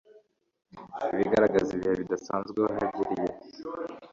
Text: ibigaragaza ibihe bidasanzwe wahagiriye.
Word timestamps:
ibigaragaza 1.13 1.69
ibihe 1.73 1.93
bidasanzwe 2.01 2.57
wahagiriye. 2.65 3.33